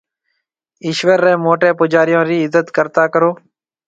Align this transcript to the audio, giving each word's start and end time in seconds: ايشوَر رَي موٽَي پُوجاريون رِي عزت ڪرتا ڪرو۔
ايشوَر 0.85 1.19
رَي 1.25 1.33
موٽَي 1.45 1.69
پُوجاريون 1.77 2.23
رِي 2.29 2.37
عزت 2.45 2.65
ڪرتا 2.75 3.03
ڪرو۔ 3.13 3.31